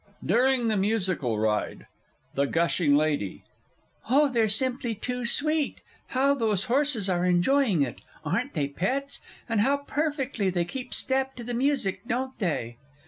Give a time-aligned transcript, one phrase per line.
[0.27, 1.85] _)DURING THE MUSICAL RIDE.
[2.33, 3.43] THE GUSHING LADY.
[4.09, 5.81] Oh, they're simply too sweet!
[6.07, 9.21] How those horses are enjoying it aren't they pets?
[9.47, 12.77] and how perfectly they keep step to the music, don't they?